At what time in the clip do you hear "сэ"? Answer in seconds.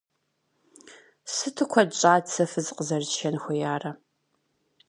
2.33-2.43